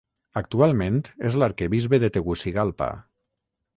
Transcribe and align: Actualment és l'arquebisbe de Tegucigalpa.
Actualment 0.39 0.97
és 1.29 1.37
l'arquebisbe 1.43 1.99
de 2.05 2.11
Tegucigalpa. 2.17 2.89